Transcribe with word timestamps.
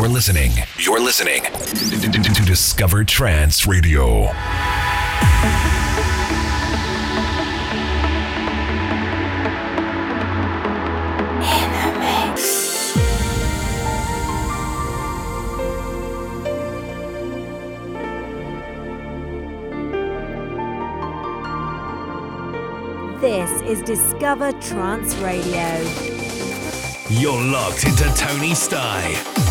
You're 0.00 0.08
listening. 0.08 0.52
You're 0.78 0.98
listening 0.98 1.42
to 1.42 2.42
Discover 2.46 3.04
Trance 3.04 3.66
Radio. 3.66 4.32
This 23.20 23.60
is 23.68 23.82
Discover 23.82 24.52
Trance 24.62 25.14
Radio. 25.16 25.76
You're 27.10 27.42
locked 27.42 27.84
into 27.84 28.04
Tony 28.16 28.54
Stye. 28.54 29.49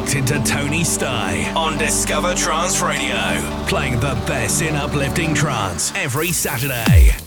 Locked 0.00 0.14
into 0.14 0.42
Tony 0.44 0.84
Stye 0.84 1.52
on 1.54 1.76
Discover 1.78 2.34
Trance 2.34 2.80
Radio, 2.80 3.16
playing 3.66 3.94
the 4.00 4.14
best 4.26 4.62
in 4.62 4.74
uplifting 4.74 5.34
trance 5.34 5.92
every 5.94 6.32
Saturday. 6.32 7.19